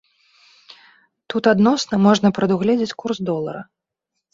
Тут 1.35 1.43
адносна 1.53 1.95
можна 2.09 2.27
прадугледзець 2.41 2.93
курс 3.05 3.17
долара. 3.33 3.61